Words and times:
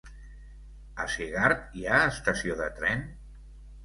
A 1.03 1.03
Segart 1.15 1.67
hi 1.79 1.85
ha 1.89 1.99
estació 2.13 2.57
de 2.63 2.71
tren? 2.81 3.05